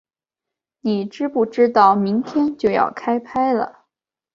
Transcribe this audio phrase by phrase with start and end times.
[0.79, 3.85] 你知不知道明天就要开拍了